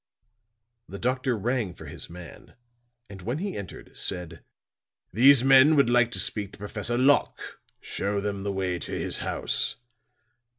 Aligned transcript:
The 0.89 0.97
doctor 0.97 1.37
rang 1.37 1.75
for 1.75 1.85
his 1.85 2.09
man, 2.09 2.55
and 3.07 3.21
when 3.21 3.37
he 3.37 3.55
entered, 3.55 3.95
said: 3.95 4.43
"These 5.13 5.41
gentlemen 5.41 5.75
would 5.75 5.91
like 5.91 6.09
to 6.13 6.19
speak 6.19 6.53
to 6.53 6.57
Professor 6.57 6.97
Locke. 6.97 7.59
Show 7.81 8.19
them 8.19 8.41
the 8.41 8.51
way 8.51 8.79
to 8.79 8.91
his 8.93 9.19
house. 9.19 9.75